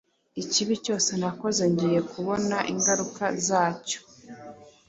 ikibi 0.41 0.73
cyose 0.85 1.11
nakoze 1.21 1.63
ngiye 1.71 1.99
kubona 2.11 2.57
ingaruka 2.71 3.23
zacyo, 3.47 3.99